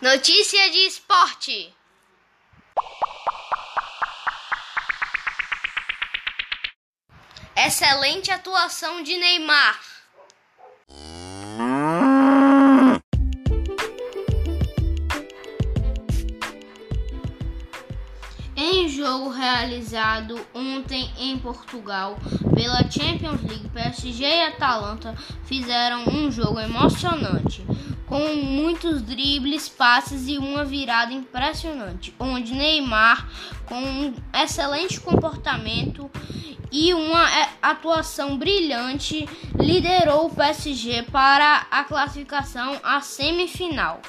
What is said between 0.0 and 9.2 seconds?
Notícia de esporte. Excelente atuação de